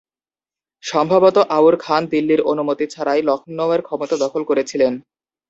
[0.83, 4.93] সম্ভবত আউর খান দিল্লীর অনুমতি ছাড়াই লখনৌতির ক্ষমতা দখল করেছিলেন।